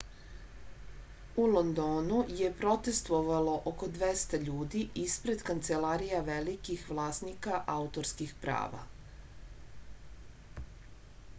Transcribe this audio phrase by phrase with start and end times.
[1.41, 8.81] u londonu je protestovalo oko 200 ljudi isped kancelarija velikih vlasnika autorskih prava